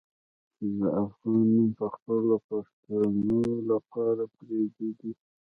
[0.79, 5.11] د افغان نوم پخپله د پښتنو لپاره پردی دی.